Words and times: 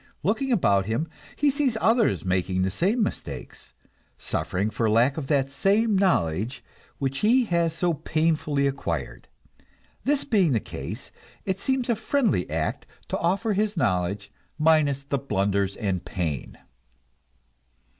Looking 0.23 0.51
about 0.51 0.87
him, 0.87 1.07
he 1.35 1.51
sees 1.51 1.77
others 1.79 2.25
making 2.25 2.63
these 2.63 2.73
same 2.73 3.03
mistakes, 3.03 3.75
suffering 4.17 4.71
for 4.71 4.89
lack 4.89 5.15
of 5.15 5.27
that 5.27 5.51
same 5.51 5.95
knowledge 5.95 6.63
which 6.97 7.19
he 7.19 7.45
has 7.45 7.75
so 7.75 7.93
painfully 7.93 8.65
acquired. 8.65 9.27
This 10.03 10.23
being 10.23 10.53
the 10.53 10.59
case, 10.59 11.11
it 11.45 11.59
seems 11.59 11.87
a 11.87 11.93
friendly 11.95 12.49
act 12.49 12.87
to 13.09 13.17
offer 13.19 13.53
his 13.53 13.77
knowledge, 13.77 14.31
minus 14.57 15.03
the 15.03 15.19
blunders 15.19 15.75
and 15.75 15.97
the 15.99 16.03
pain. 16.03 16.57